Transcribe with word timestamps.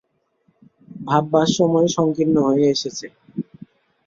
ভাববার 1.01 1.47
সময় 1.57 1.87
সংকীর্ণ 1.97 2.35
হয়ে 2.47 2.65
এসেছে। 2.69 3.05